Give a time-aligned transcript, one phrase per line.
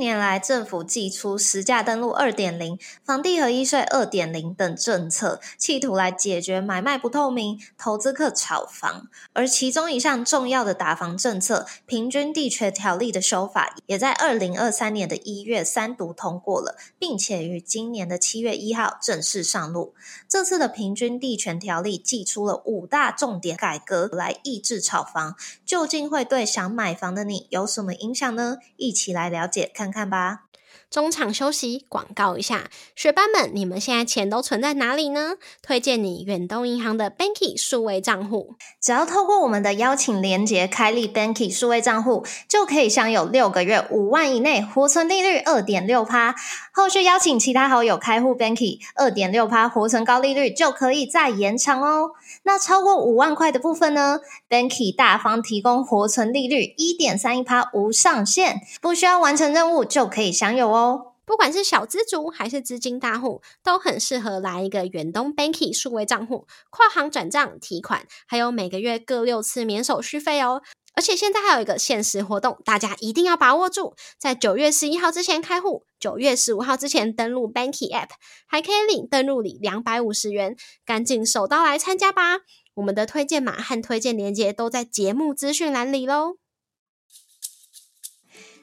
[0.00, 9.08] 年来，政府祭出实价登录二点零、房地合一税二点零等政策，企图来解决买卖不透明、投资客炒房。
[9.34, 19.94] 而其中一项重要的打房政策——平均地权条例的修法，也在二零二三年的一月三读通过了，并且于今年的七月一号正式上路。
[20.26, 25.36] 这次的平均地权条例寄出了五大重点改革，来抑制炒房。
[25.66, 28.56] 究竟会对想买房的你有什么影响呢？
[28.76, 29.70] 一起来了解。
[29.74, 30.44] 看看吧。
[30.88, 35.36] 中场休息，广告一下，学班们，你们现在钱都存在哪里呢？
[35.62, 46.34] 推荐你远东银行的 Banky 数位账户，只要透过我们的邀请连接开立 Banky 数位账户，就可以享有六个月五万以内活存利率二点六趴。
[46.72, 52.10] 后续邀请其他好友开户 Banky，二点六趴活存高利率就可以再延长哦。
[52.42, 54.18] 那超过五万块的部分呢
[54.50, 61.14] ？Banky 大方提供活存利率一点三一趴无上限，不需要完成任务就可以享有哦。
[61.24, 70.60] 不管是小资族还是资金大户，都很适合来一个远东 Banky 数位账户，跨行转账、提款，还有每个月各六次免手续费哦。
[70.96, 78.08] 而且现在还有一个限时活动，大家一定要把握住，在九月十一号之前开户，九月十五号之前登录 Banky App，
[78.48, 82.38] 还可以领登录礼两百五十元，赶紧手刀来参加吧！
[82.80, 86.36] 我们的推荐码和推荐链接都在节目资讯栏里喽。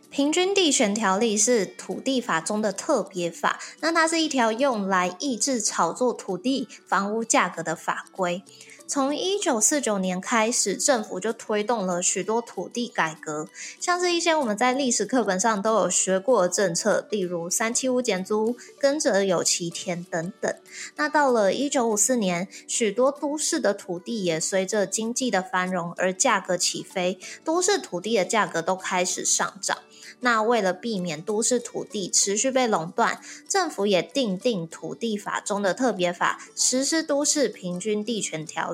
[0.09, 8.41] 平均地权条例是土地法中的特别法，那它是一条用来抑制炒作土地、房屋价格的法规。
[8.87, 13.49] 从一九四九年开始，政府就推动了许多土地改革，
[13.81, 20.55] 像是一些我们在历史课本上都有学过的政策，例如三七五减租、耕者有其田等等。
[20.95, 29.79] 那到了一九五四年，许多都市的土地也随着经济的繁荣而价格起飞，都市土地的价格都开始上涨。
[30.21, 38.73] 那为了避免都市土地持续被垄断，政府也订定土地法中的特别法，实施都市平均地权条，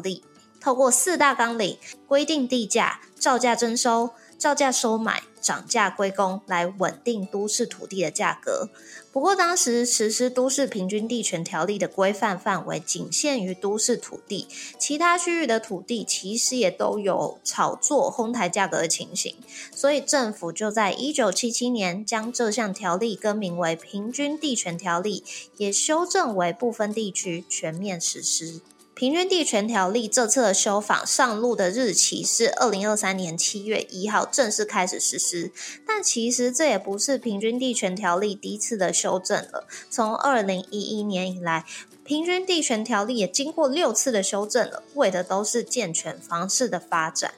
[0.60, 1.78] 透过四大纲领
[2.08, 4.12] 规定地价、照价征收。
[4.36, 8.68] 照价收买、涨价归公，来稳定都市土地的价格。
[9.14, 19.34] 不过，当时实施都市平均地权条例的规范范围仅限于都市土地，其他区域的土地其实也都有炒作、哄抬价格的情形。
[19.74, 25.24] 所以，政府就在一九七七年将这项条例更名为平均地权条例，
[25.56, 28.60] 也修正为部分地区全面实施。
[29.04, 35.52] 平均地权条例这次的修法上路的日期是二零二三年七月一号正式开始实施，
[35.86, 39.68] 但其实这也不是平均地权条例第一次的修正了。
[39.90, 41.66] 从二零一一年以来，
[42.06, 47.34] 平均地权条例也经过六次的修正了，为的都是健全房市的发展。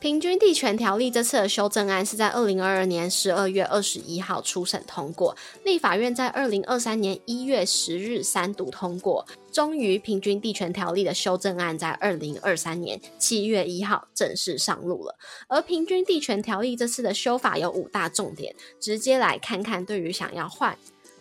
[0.00, 15.14] 平均地权条例这次的修正案是在二零二二年十二月二十一号初审通过，立法院在二零二三年一月十日三读通过，终于平均地权条例的修正案在二零二三年七月一号正式上路了。
[15.48, 20.78] 而平均地权条例这次的修法有五大重点，直接来看看对于想要换，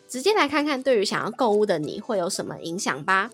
[0.07, 3.29] 直接来看看对于想要购物的你会有什么影响吧。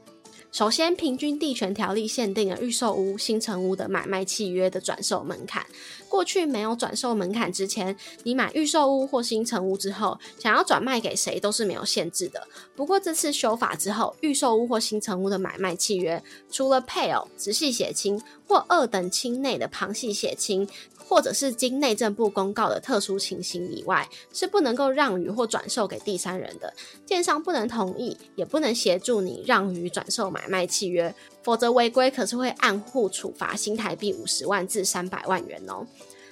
[0.55, 5.65] 首先，平均地权条例限定了预售屋、新城屋的买卖契约的转售门槛。
[6.07, 7.93] 过去没有转售门槛之前，
[8.23, 12.47] 你买预售屋或新城屋之后，想要转卖给谁都是没有限制的。
[12.73, 18.17] 不过这次修法之后，预售屋或新城屋的买卖契约，除了配偶、直系血亲
[18.47, 20.65] 或二等亲内的旁系血亲。
[21.07, 26.73] 或者是经内政部公告的特殊情形以外，是不能够让与或转售给第三人的。
[27.05, 35.85] 建商不能同意，也不能协助你让与转售买买卖契约，否则违规可是会按户处罚新台币五十万至三百万元哦。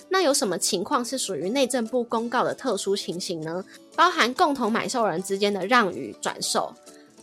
[0.10, 3.66] 那有什么情况是属于内政部公告的特殊情形呢？
[3.96, 6.72] 包含共同买受人之间的让与转售，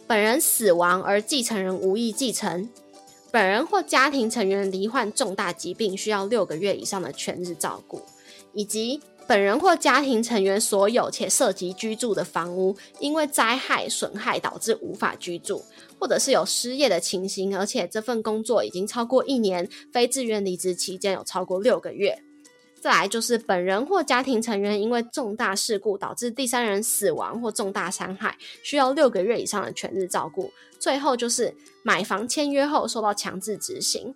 [0.08, 2.68] 本人死亡而继承人无意继承。
[3.30, 8.02] 本人或家庭成员罹患重大疾病，需要六个月以上的全日照顾，
[8.52, 15.64] 以及本人或家庭成员所有且涉及居住的房屋，因为灾害损害导致无法居住，
[16.00, 22.20] 或者是有失业的情形，而且这份工作已经超过一年，非自愿离职期间有超过六个月。
[22.80, 30.50] 再来就是本人或家庭成员因为重大事故导致第三人死亡或重大伤害，需要六个月以上的全日照顾。
[30.80, 31.54] 最后就是
[31.84, 34.12] 买房签约后受到强制执行。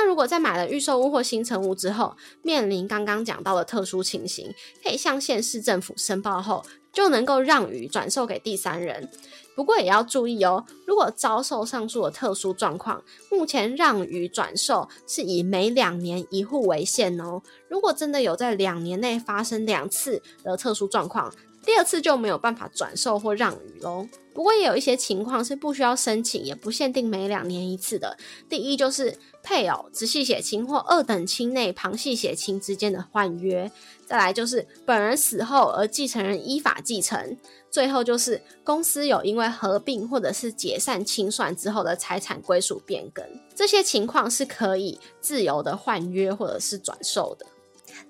[0.00, 9.10] 那如果在买了预售屋或新成屋之后，面临刚刚讲到的特殊情形，可以向县市政府申报后，就能够让与转售给第三人。
[9.56, 17.42] 不过也要注意哦，如果遭受上述的特殊状况，目前让与转售是以每两年一户为限哦。
[17.68, 24.08] 如果真的有在两年内发生两次的特殊状况，第二次就没有办法转售或让与喽。
[24.32, 28.16] 不过也有一些情况是不需要申请，也不限定每两年一次的。
[28.48, 33.68] 第一就是配偶、直系血亲或二等亲内旁系血亲之间的换约；
[34.06, 37.36] 再来就是本人死后而继承人依法继承；
[37.68, 43.24] 最后就是公司有因为合并或者是解散清算之后的财产归属变更。
[43.56, 47.44] 这些情况是可以自由的换约或者是转售的。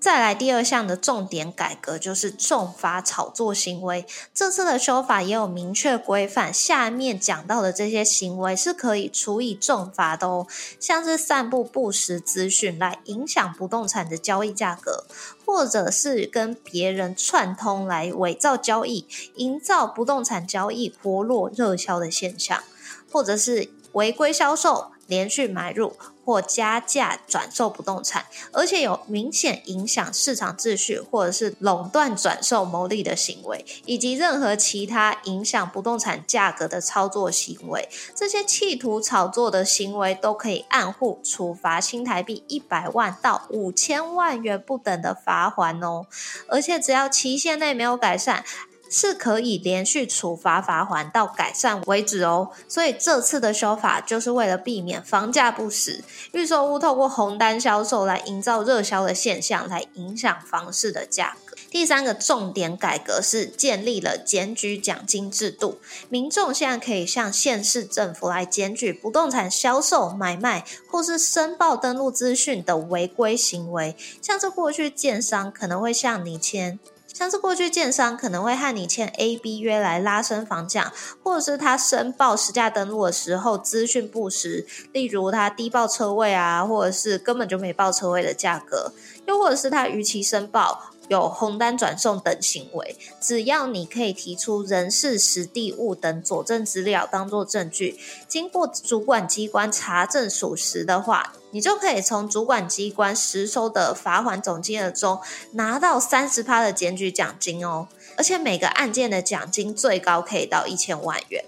[0.00, 4.06] 再来第二项的重点改革就是重罚炒作行为。
[4.32, 10.46] 这次的修法也有明确规范，下面讲到的这些行为是可以处以重罚的哦。
[10.78, 15.04] 像是散布不实资讯来影响不动产的交易价格，
[15.44, 22.62] 或者是跟别人串通来伪造交易，营造不动产交易活络热销的现象，
[23.10, 24.92] 或者是违规销售。
[25.08, 25.96] 连续买入
[26.28, 46.04] 或加价转售不动产，而且有明显影响市场秩序或者是垄断转售牟利的行为，以及任何其他影响不动产价格的操作行为，这些企图炒作的行为都可以按户处罚新台币一百万到五千万元不等的罚款哦，
[46.48, 48.44] 而且只要期限内没有改善。
[48.90, 56.02] 是可以连续处罚罚还到改善为止哦，所以这次的修法就是为了避免房价不实，
[56.32, 61.56] 预售屋透过红单销售来营造热销的现象，来影响房市的价格。
[61.70, 76.78] 第三个重点改革是建立了检举奖金制度，民众现在可以向县市政府来检举不动产销售、买卖或是申报登录资讯的违规行为，像是过去建商可能会向你签。
[77.18, 88.92] 像是过去建商可能会和你签 A、B 约来拉升房价，或者是他申报实价登录的时候资讯不实，例如他低报车位啊，或者是根本就没报车位的价格，
[89.26, 90.92] 又或者是他逾期申报。
[91.08, 105.20] 有红单转送等行为，只要你可以提出人事、实地物等佐证资料当做证据，经过主管机关查证属实的话，你就可以从主管机关实收的罚款总金额中
[105.52, 107.88] 拿到三十趴的检举奖金哦。
[108.16, 111.44] 而且每个案件的奖金最高可以到一千万元。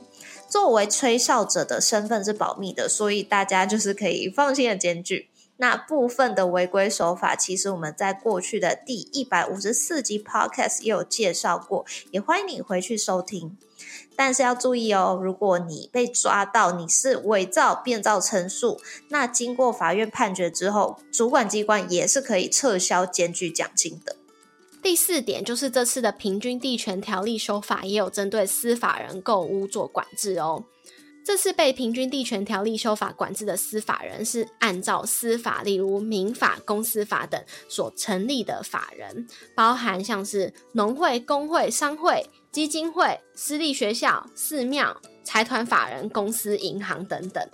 [0.49, 5.30] 作为吹哨者的身份是保密的，所以大家就是可以放心的检举。
[5.61, 13.59] 那部分的违规手法，其实我们在过去的第一百五十四集 Podcast 也有介绍过，也欢迎你回去收听。
[14.17, 18.81] 但是要注意哦，如果你被抓到你是伪造、变造陈述，
[19.11, 24.17] 那经过法院判决之后，主管机关也是可以撤销检举奖金的。
[24.83, 30.65] 第四点就是这次的平均地权条例修法，也有针对司法人购屋做管制哦。
[31.25, 47.49] 这次被平均地权条例修法管制的司法人，是按照司法，例如民法、公司法等所成立的法人，包含像是农会、工会、商会、基金会、私立学校、寺庙、财团法人、公司、银行等等。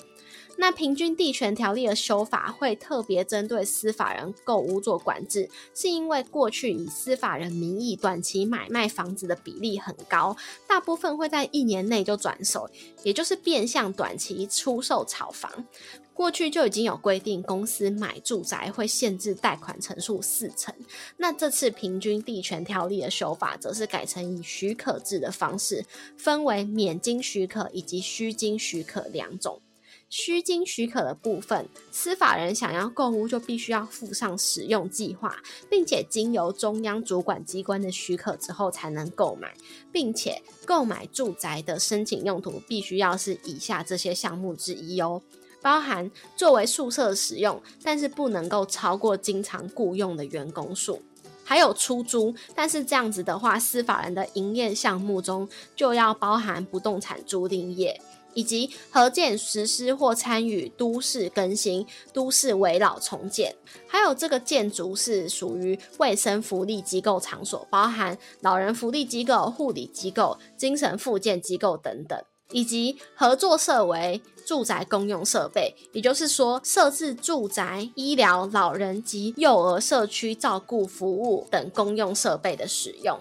[0.56, 10.36] 那平均地权条例的修法会特别针对司法人购屋做管制，是因为过去以司法人名义短期买卖房子的比例很高，
[10.66, 12.68] 大部分会在一年内就转手，
[13.02, 15.66] 也就是变相短期出售炒房。
[16.14, 20.74] 过去就已经有规定，公司买住宅会限制贷款成数四成。
[21.18, 25.84] 那这次平均地权条例的修法，则是改成以许可制的方式，
[26.16, 29.60] 分为免经许可以及虚经许可两种。
[30.08, 35.36] 需经许可的部分，司法人想要购屋就必须要附上使用计划，
[35.68, 39.52] 并且经由中央主管机关的许可之后才能购买，
[39.92, 45.20] 并且购买住宅的申请用途必须要是以下这些项目之一哦，
[45.60, 51.02] 包含作为宿舍使用，但是不能够超过经常雇用的员工数，
[51.42, 58.00] 还有出租，但是这样子的话，司法人的营业项目中就要包含不动产租赁业。
[58.36, 63.56] 以及合建实施或参与都市更新、都市围老重建，
[63.88, 83.18] 还有这个建筑是属于卫生福利机构场所，包含老人福利机构、护理机构、精神复健机构等等，以及合作设为住宅公用设备，也就是说设置住宅、医疗、老人及幼儿社区照顾服务等公用设备的使用。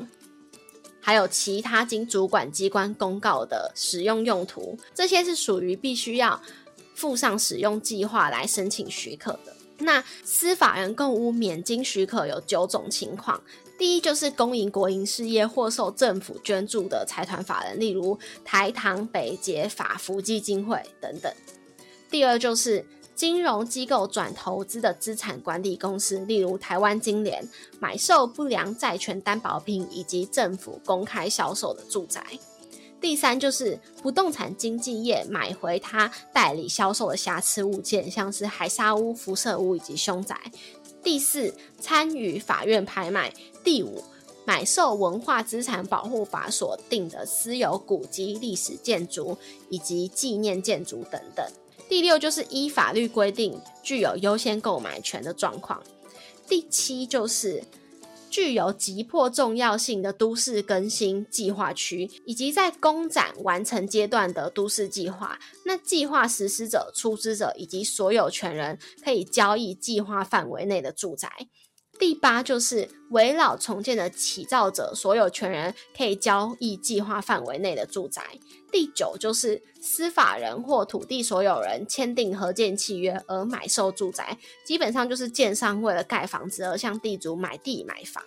[1.05, 6.41] 还有其他经主管机关公告的使用用途，这些是属于必须要
[6.95, 9.55] 附上使用计划来申请许可的。
[9.77, 13.39] 那司法人购屋免经许可有九种情况，
[13.77, 21.31] 第一就是公营国营事业或受政府捐助的财团法人，例如台糖、北捷、法福基金会等等；
[22.09, 22.83] 第二就是
[23.15, 27.47] 金融机构转投资的资产管理公司，例如台湾金联
[27.79, 32.21] 买受不良债权担保品以及政府公开销售的住宅。
[32.99, 40.35] 第三就是不动产经纪业买回他代理销售的瑕疵物件，像是海沙屋、辐射屋以及凶宅。
[41.03, 43.31] 第四，参与法院拍卖。
[43.63, 44.03] 第五，
[44.43, 49.37] 买受文化资产保护法所定的私有古迹、历史建筑
[49.69, 51.45] 以及纪念建筑等等。
[51.87, 55.81] 第六，就是依法律规定具有优先购买权的状况。
[56.47, 57.63] 第七，就是。
[58.27, 71.31] 具有急迫重要性的都市更新计划区，以及在公展完成阶段的都市计划，那计划实施者、出资者以及所有权人可以交易计划范围内的住宅。
[71.97, 78.21] 第八就是围绕重建的起造者、所有权人可以交易计划范围内的住宅。
[78.71, 88.21] 第九就是司法人或土地所有人签订合建契约而买受住宅，基本上就是建商为了盖房子而向地主买地买房。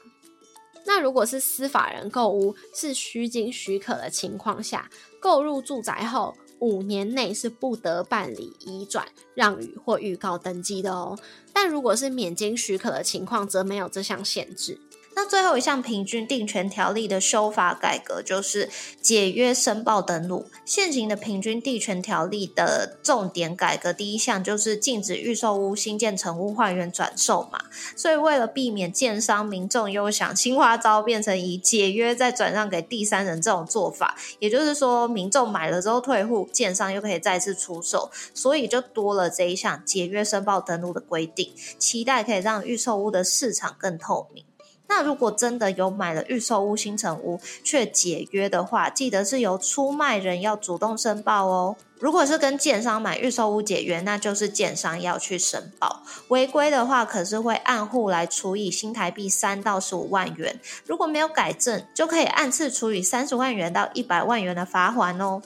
[0.87, 4.89] 那如果是司法人购屋是虚经许可的情况下，
[5.21, 6.35] 购入住宅后。
[6.61, 11.19] 五年内是不得办理移转、让与或预告登记的哦。
[11.53, 14.81] 但如果是免经许可的情况，则没有这项限制。
[15.21, 18.71] 那最后一项平均定权条例的修法改革，就是
[19.03, 20.47] 解约申报登录。
[20.65, 27.59] 现行的平均地权条例的重点改革，第一项就是禁止预售屋新建成屋换原转售嘛。
[27.97, 44.45] 所以为了避免建商民众又想青花招变成以解约再转让给第三人这种做法，也就是说民众买了之后退户，建商又可以再次出售，所以就多了这一项解约申报登录的规定，期待可以让预售屋的市场更透明。
[44.89, 51.77] 那如果真的有买了预售屋、新城屋却解约的话，记得是由出卖人要主动申报哦。
[52.01, 56.03] 如果是跟建商买预售屋解约，那就是建商要去申报。
[56.29, 60.61] 违规的话，可是会按户来处以新台币三到十五万元。
[60.87, 65.43] 如果没有改正，就可以按次处以三十万元到一百万元的罚款哦。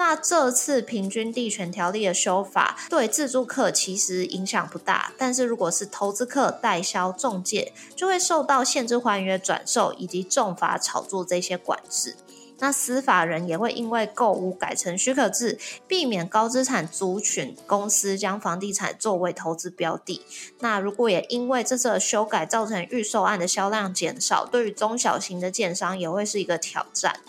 [0.00, 12.16] 那这次平均地权条例的修法对自住客其实影响不大，但是如果是投资客、代销、中介，就会受到限制还原、转售以及重罚炒作这些管制。
[12.62, 20.22] 那司法人也会因为购物改成许可制，避免高资产族群公司将房地产作为投资标的。
[20.60, 27.20] 那如果也因为这次的修改造成预售案的销量减少，对于中小型的建商也会是一个挑战。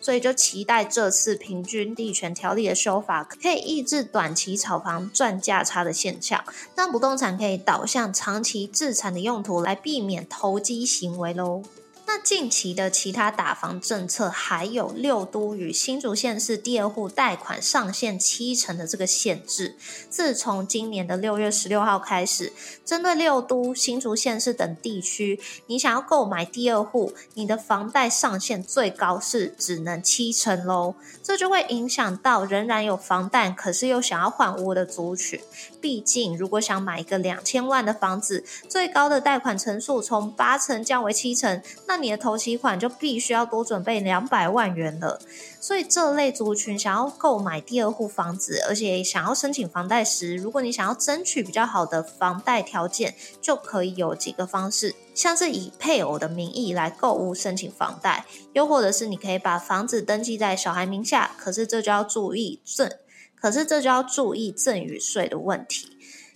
[0.00, 6.42] 所以就期待这次平均地权条例的修法，可以抑制短期炒房赚价差的现象，
[6.74, 11.62] 让不动产可以导向长期自产的用途，来避免投机行为喽。
[12.12, 19.76] 那近期的其他打房政策，还有六都与新竹县市第二户贷款上限七成的这个限制。
[20.08, 22.52] 自从今年的六月十六号开始，
[22.84, 30.96] 针对六都、新竹县市等地区，你想要购买第二户，你的房贷上限最高是只能七成喽。
[31.22, 35.40] 这就会影响到仍然有房贷，可是又想要换屋的族群。
[35.80, 45.20] 毕竟，如果想买一个两千万的房子，最高的贷款成数从八成降为七成，那你的头期款就必须要多准备两百万元了。
[45.60, 54.94] 所以，这类族群想要购买第二户房子，而且想要申请房贷时，如果你想要争取比较好的房贷条件，就可以有几个方式。
[55.14, 62.90] 像是以配偶的名义来购物申请房贷，又或者是你可以把房子登记在小孩名下，可是这就要注意赠，
[63.38, 65.90] 可是这就要注意赠与税的问题，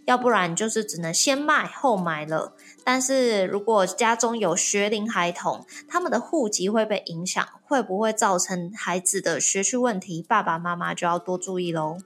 [0.05, 2.53] 要不然就是只能先卖后买了。
[2.85, 10.23] 但是如果家中有学龄孩童，他们的户籍会被影响，会不会造成孩子的学区问题？
[10.23, 11.97] 爸爸妈妈就要多注意喽。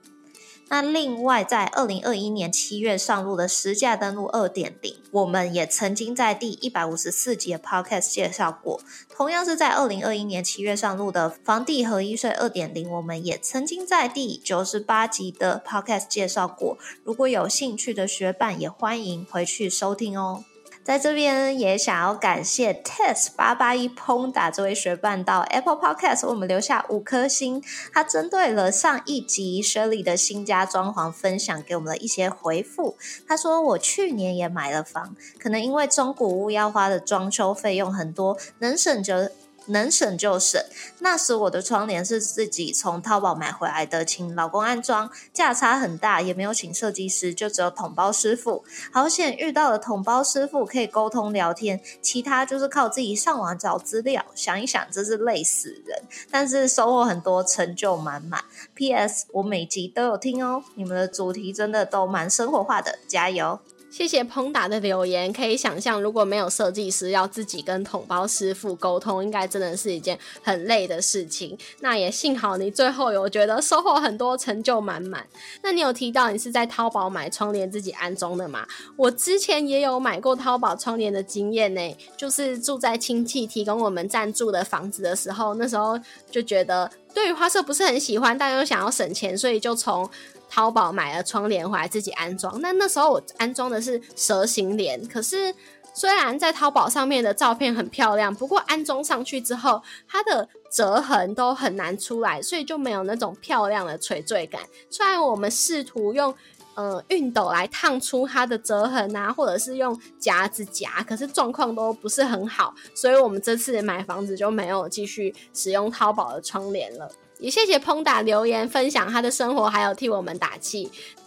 [0.71, 8.79] 那另外，在二零二一年七月上路的实价登录二点零，我们也曾经在第一百五十四集的 Podcast 介绍过。
[9.09, 16.77] 同样是在二零二一年七月上路的房地合一税二点零，我们也曾经在第九十八集的 Podcast 介绍过。
[17.03, 20.43] 如果有兴趣的学伴，也欢迎回去收听哦。
[20.89, 27.61] 在这边也想要感谢 Test 八八一 Ponda 这位学伴到 Apple Podcast 为我们留下五颗星。
[27.93, 32.97] 他针对了上一集 Shirley 的新家装潢分享，给我们的一些回复。
[33.27, 39.31] 他说：“我去年也买了房，可能因为中古屋要花的装修费用很多，能省则。”
[39.67, 40.61] 能省就省。
[40.99, 48.63] 那时我的窗帘是自己从淘宝买回来的，请老公安装，价差很大，也没有请设计师，就只有统包师傅。
[48.91, 54.25] 好险遇到了统包师傅，可以沟通聊天，其他就是靠自己上网找资料。
[54.35, 58.43] 想一想，真是累死人，但是收获很多，成就满满。
[58.73, 59.25] P.S.
[59.31, 63.59] 我每集都有听哦，你们的主题真的都蛮生活化的，加油！
[63.91, 71.57] 谢谢彭达的留言，可以想象，如果没有设计师，要自己跟桶包师傅沟通，应该真的是一件很累的事情。
[71.81, 75.25] 那也幸好你最后有觉得收获很多，成就满满。
[75.63, 78.65] 那你有提到你是在淘宝买窗帘自己安装的吗？
[78.95, 90.09] 我之前也有买过淘宝窗帘的经验呢，就是住在亲戚提供我们暂住的房子的时候，那时候就觉得对于花色不是很喜欢，但又想要省钱，所以就从。
[90.51, 95.53] 淘宝买了窗帘回来自己安装，那那时候我安装的是蛇形帘，可是
[95.93, 104.63] 虽然在淘宝上面的照片很漂亮，不过安装上去之后，它的折痕都很难出来，所以就没有那种漂亮的垂坠感。
[104.89, 106.33] 虽然我们试图用
[106.79, 117.11] 呃熨斗来烫出它的折痕啊，或者是用夹子夹，可是状况都不是很好，所以我们这次买房子就没有继续使用淘宝的窗帘了。
[117.39, 120.89] 也谢谢碰达留言分享他的生活，还有替我们打气。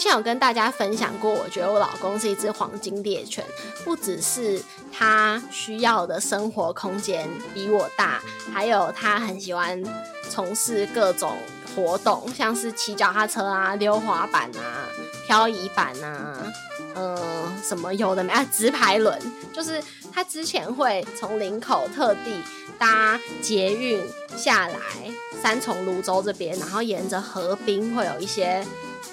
[0.00, 3.44] 之前有跟大家分享过，我觉得我老公是一只黄金猎犬，
[3.84, 4.58] 不只是
[4.90, 8.18] 他需要的生活空间比我大，
[8.50, 9.78] 还有他很喜欢
[10.30, 11.36] 从事各种
[11.76, 14.88] 活动，像是骑脚踏车啊、溜滑板啊、
[15.26, 16.50] 漂移板啊，
[16.94, 19.20] 嗯，什么有的没啊，直排轮，
[19.52, 22.40] 就是他之前会从林口特地
[22.78, 24.02] 搭捷运
[24.34, 24.78] 下来
[25.42, 28.66] 三重泸州这边，然后沿着河滨会有一些。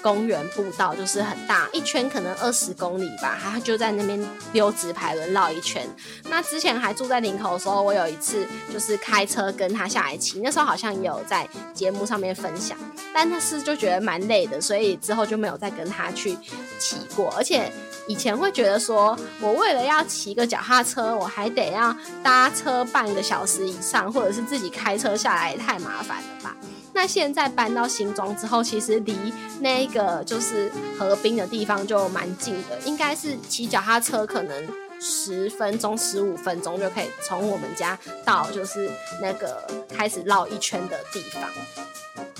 [0.08, 4.18] 公园步道就是很大，一圈可能二十公里吧，他就在那边
[4.54, 5.86] 溜直排轮绕一圈。
[6.30, 12.78] 那之前还住在林口的时候，我有一次就是开车跟他下来骑，那时候好像也有在节目上面分享，
[13.12, 16.34] 但那是就觉得蛮累的，所以之后就没有再跟他去
[16.78, 17.30] 骑过。
[17.36, 17.70] 而且
[18.06, 26.56] 以前会觉得说，我为了要骑个脚踏车，我还得要搭车半个小时以上，或者是自己开车下来，太麻烦了吧。
[26.98, 29.16] 那现在搬到新庄之后，其实离
[29.60, 34.68] 那个就是河滨的地方就蛮近的，应该是骑脚踏车可能
[35.00, 38.90] 十分钟、十五分钟就可以从我们家到就是
[39.22, 41.48] 那个开始绕一圈的地方。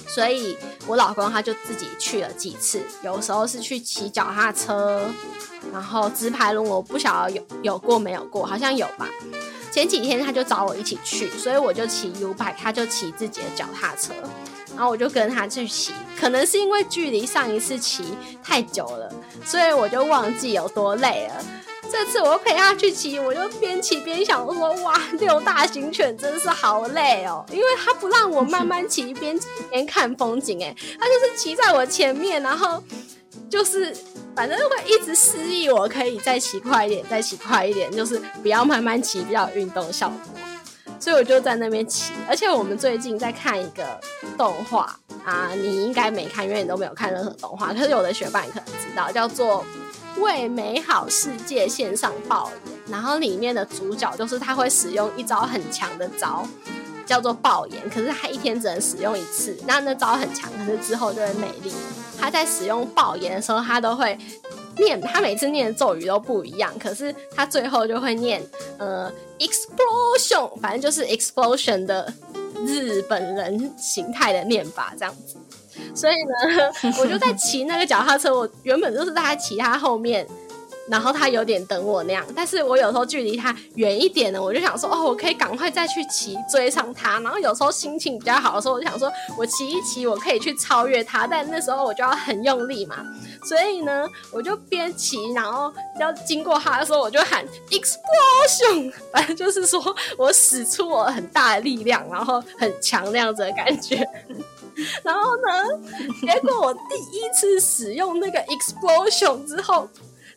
[0.09, 5.03] 所以我老公他就自己去了几次，有时候是去骑脚踏车，
[5.73, 9.09] 然后直排轮我不晓得有有过没有过，好像有吧。
[9.71, 14.15] 前几天他就找我一起去，所以我就骑 U bike，他就骑自己的脚踏车，
[14.75, 15.93] 然后我就跟他去骑。
[16.19, 18.03] 可能是因为距离上一次骑
[18.43, 19.13] 太久了，
[19.45, 21.45] 所以我就忘记有多累了。
[21.91, 32.83] 这次我陪他去骑，我就边骑边想说：哇，这种大型犬真是好累哦，因为他不让我慢慢骑，边骑边看风景，哎，他就是骑在我前面，然后
[33.51, 33.97] 就是。
[34.37, 40.41] 反正会一直示意我可以再骑快一点，再骑快一点，就是不要慢慢骑，比较运动效果。
[41.01, 42.13] 所以我就在那边骑。
[42.29, 44.01] 而且我们最近在看一个
[44.37, 47.73] 动画啊，你应该没看，因为你都没有看任何动画。
[47.73, 49.65] 可是有的学霸你可能知道，叫做
[50.21, 56.47] 《为美好世界献上爆眼》，然后里面的主角就是他会使用一招很强的招，
[57.07, 57.89] 叫做爆眼。
[57.91, 61.73] 可是他一天只能使用一次，那那招很强，可是之后就会美丽。
[62.21, 64.19] 他在使用爆炎的时候，他都会
[64.77, 68.43] 念，他每次念的咒语都不一样，可是他最后就会念
[68.79, 72.13] 呃 explosion，反正就是 explosion 的
[72.67, 75.37] 日本人形态的念法这样子。
[75.95, 80.27] 所以呢， 我就在骑那个脚踏车，我原本就是在他骑他后面
[80.91, 87.21] 然后他有点等我那样，但是我有时候距离他远一点呢，我就想说，哦，我可以赶快再去骑追上他。
[87.21, 91.27] 然后有时候心情比较好的时候，我就想说我骑一骑，我可以去超越他。
[91.27, 93.05] 但那时候我就要很用力嘛，
[93.45, 104.09] 所以呢，我就边骑，然后要经过他的时候，我就喊 explosion，反正就是说我使出我很大的力量，然后很强那样子的感觉。
[105.03, 105.89] 然后呢，
[106.21, 109.89] 结果我第一次使用那个 explosion 之后。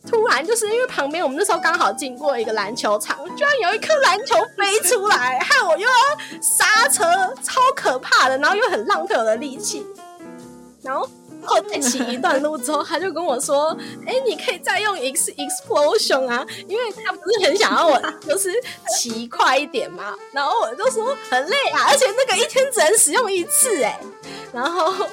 [0.10, 7.04] 突然就是因为旁边我们那时候刚好经过一个篮球场，居然有一颗篮球飞出来，害我又要刹车，
[7.43, 9.86] 超可怕的，然后又很浪费我的力气。
[10.82, 11.08] 然后
[11.43, 13.75] 后再骑一段路之后，他就跟我说
[14.06, 18.51] ：“哎，你可以再用 X Explosion 啊，因为他不是很想要我就是
[18.97, 23.99] 骑快一点嘛。”然后我就说很累啊，而且那个一天只能使用一次哎，
[24.54, 25.08] 然后。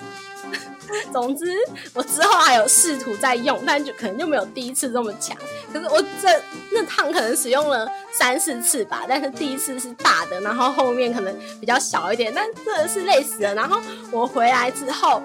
[1.13, 1.55] 总之，
[1.93, 5.37] 我之后还有试图在用，但就可能就没有第一次这么强。
[5.71, 13.55] 可是我这那趟可能使用了三四次吧，但是第一次是大的，然后后面可能比较小一点，但真的是累死了。
[13.55, 13.79] 然后
[14.11, 15.23] 我回来之后，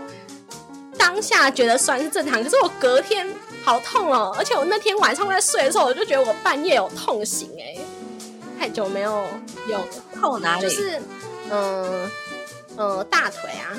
[1.04, 3.28] 当下觉得酸是正常，可是我隔天
[3.62, 7.78] 好痛哦，而且我那天晚上在睡的时候，我就觉得我半夜有痛醒，哎，
[8.58, 9.28] 太久没有
[9.68, 9.86] 有
[10.18, 10.62] 痛哪里？
[10.62, 11.02] 就是
[11.50, 12.10] 嗯
[12.78, 13.76] 嗯大腿啊。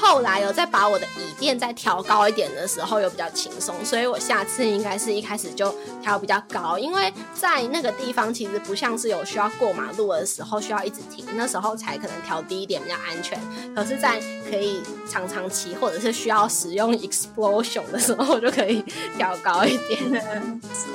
[0.00, 13.38] 后来有再把我的椅垫再调高一点的时候，又比较轻松，所以我下次应该是一开始就调比较高，因为在那个地方其实不像是有需要过马路的时候需要一直停，那时候才可能调低一点比较安全。
[13.74, 18.84] 可是，在可以常常骑或者是需要使用 explosion 的时候，就可以
[19.16, 20.00] 调高一点。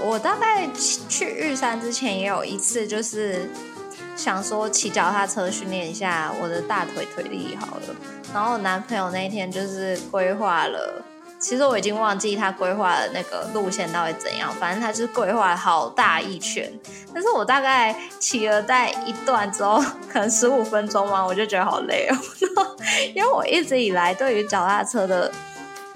[0.01, 0.67] 我大概
[1.07, 3.49] 去玉山之前也有一次，就是
[4.19, 7.84] 想说骑脚踏车训练一下我的大腿腿力好了。
[8.34, 11.01] 然后我男朋友那一天就是规划了，
[11.39, 16.69] 其实我已经忘记他规划的那个路线到底怎样，反正他就是规划好大一圈。
[17.13, 22.17] 但是我大概骑了在一段之后，可能十五分钟嘛，我就觉得好累哦。
[23.15, 25.32] 因为我一直以来对于脚踏车的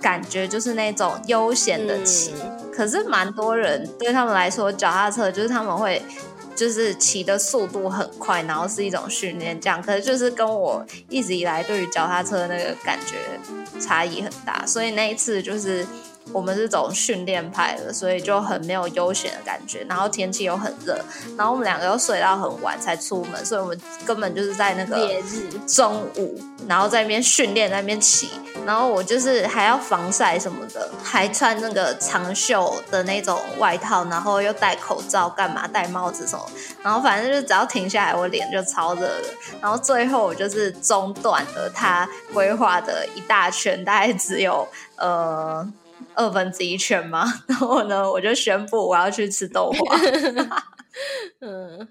[0.02, 2.34] 感觉就是那种悠闲的骑，
[2.74, 6.02] 可是蛮多人对他们来说，脚踏车就是他们会。
[6.56, 13.18] 就是骑的速度很快，然后是一种训练，这样，可是就是跟我一直以来对于脚踏车的那个感觉
[13.80, 15.86] 差异很大，所以那一次就是。
[16.32, 19.86] 我们是走训练派的，所以就很没有悠闲的感觉。
[19.90, 20.98] 然后天气又很热，
[21.38, 28.30] 然后我们两个又睡到很晚才出门，所以我们根本就是在那个烈日中午，然后在那边训练，在那边骑。
[28.66, 36.50] 然后我就是还要防晒什么的，还穿那个长袖的那种外套，然后又戴口罩，干嘛戴帽子什么。
[36.82, 39.26] 然后反正就只要停下来，我脸就超热的。
[39.62, 45.68] 然后最后我就是中断了他规划的一大圈，大概只有 呃。
[46.16, 47.24] 二分之一圈吗？
[47.48, 49.98] 然后呢，我就宣布我要去吃豆花。
[51.42, 51.88] 嗯，